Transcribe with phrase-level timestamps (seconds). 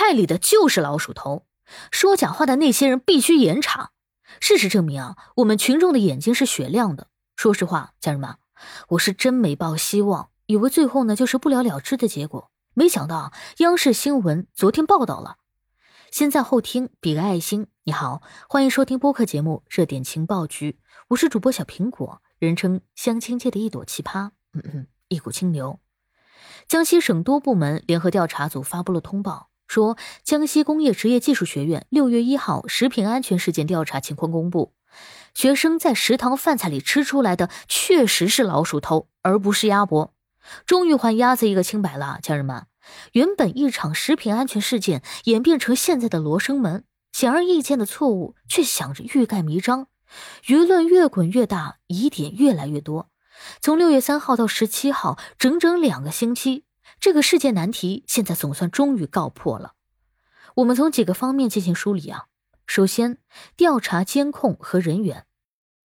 [0.00, 1.44] 菜里的就是老鼠头，
[1.90, 3.90] 说假话的那些人必须严查。
[4.38, 7.08] 事实证明啊，我们群众的眼睛是雪亮的。
[7.34, 8.36] 说实话，家人们，
[8.90, 12.52] 我是真没抱希望，以为最后呢就是不了了之的结果。
[12.74, 15.38] 没想到央视新闻昨天报道了。
[16.12, 17.66] 先在后听，比个爱心。
[17.82, 20.70] 你好，欢迎收听播客节目《热点情报局》，
[21.08, 25.80] 我是主播小苹果，人称相亲界的一朵奇葩，嗯嗯，一股清流。
[26.68, 34.72] 江西省多部门联合调查组发布了通报，说江西工业职业技术学院六月一号食品安全事件调查情况公布，
[35.34, 40.14] 学生在食堂饭菜里吃出来的确实是老鼠头，而不是鸭脖。
[40.64, 42.66] 终于还鸭子一个清白了，家人们。
[43.12, 49.88] 原本一场食品安全事件演变成现在的罗生门，显而易见的错误却想着欲盖弥彰，
[50.46, 53.10] 舆论越滚越大，疑点越来越多。
[53.60, 56.64] 从六月三号到十七号，整整两个星期，
[57.00, 59.74] 这个事件难题现在总算终于告破了。
[60.56, 62.26] 我们从几个方面进行梳理啊。
[62.66, 63.18] 首先，
[63.56, 65.24] 调查监控和人员。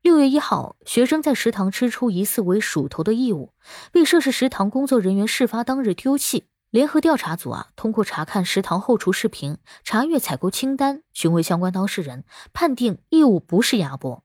[0.01, 3.53] 六月一号，学生在食堂吃出疑似为鼠头的异物，
[3.91, 6.45] 被涉事食堂工作人员事发当日丢弃。
[6.71, 14.23] 联合调查组啊，通过查看食堂后厨视频、查阅采购清单、询问相关当事人，判定异物不是鸭脖。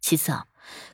[0.00, 0.46] 其次啊，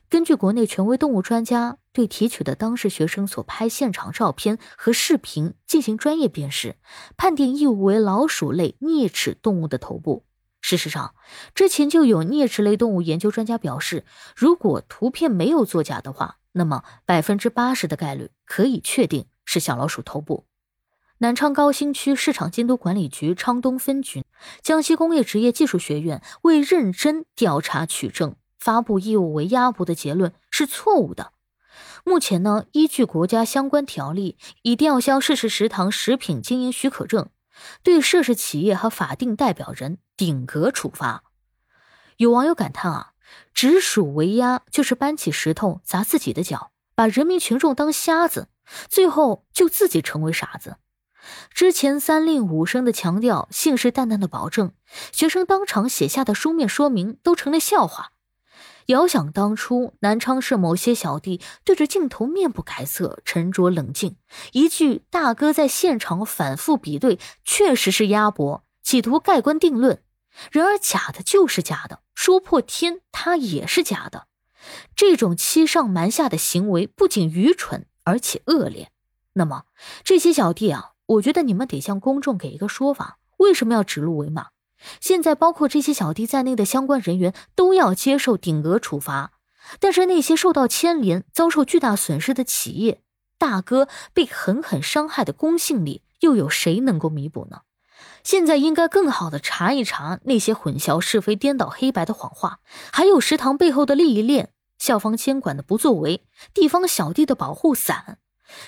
[0.09, 6.75] 根据国内权威动物专家对提取的当事学生所拍现场照片和视频进行专业辨识，
[7.15, 10.23] 判定异物为老鼠类啮齿动物的头部。
[10.61, 11.15] 事实上，
[11.53, 14.03] 之前就有啮齿类动物研究专家表示，
[14.35, 20.45] 如果图片没有作假的话，那么百分之八十的概率可以确定是小老鼠头部。
[21.19, 24.25] 南昌高新区市场监督管理局昌东分局、
[24.61, 31.31] 江西工业职业技术学院为认真调查取证，发布异物为鸭脖的结论是错误的。
[32.03, 37.29] 目前呢，依据国家相关条例，已吊销涉事食堂食品经营许可证，
[37.83, 41.23] 对涉事企业和法定代表人顶格处罚。
[42.17, 43.11] 有网友感叹啊，
[43.53, 48.47] 指鼠为鸭就是搬起石头砸自己的脚，把人民群众当瞎子，
[48.87, 50.77] 最后就自己成为傻子。
[51.49, 54.73] 之前三令五申的强调，信誓旦旦的保证，
[55.11, 58.11] 学生当场写下的书面说明都成了笑话。
[58.87, 64.17] 遥想当初，南昌市某些小弟对着镜头面不改色、沉着冷静，
[64.51, 70.01] 一句“大哥在现场反复比对，确实是鸭脖”，企图盖棺定论。
[70.51, 74.27] 然而假的就是假的，说破天它也是假的。
[74.95, 78.91] 这种欺上瞒下的行为不仅愚蠢，而且恶劣。
[79.33, 79.63] 那么
[80.03, 80.91] 这些小弟啊。
[81.07, 84.47] 我觉得你们得向公众给一个说法，为什么要指鹿为马？
[84.99, 89.31] 现在包括这些小弟在内的相关人员都要接受顶额处罚，
[89.79, 93.01] 但是那些受到牵连、遭受巨大损失的企业
[93.37, 97.61] 大哥被狠狠伤害的公信力，又有谁能够弥补呢？
[98.23, 102.59] 现在应该更好的查一查那些混淆是非、颠倒黑白的谎话，
[102.91, 108.17] 还有食堂背后的利益链、校方监管的不作为、地方小弟的保护伞。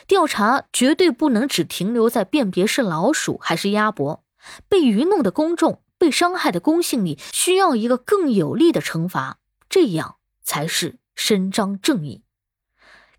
[0.07, 4.23] 调查绝对不能只停留在辨别是老鼠还是鸭脖，
[4.67, 12.23] 被愚弄的公众、被伤害的公信力需要一个更有力的惩罚，这样才是伸张正义。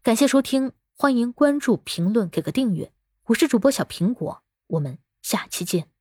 [0.02, 2.92] 感谢收听，欢迎关注、评论、给个订阅。
[3.26, 5.97] 我是主播小苹果，我们下期见。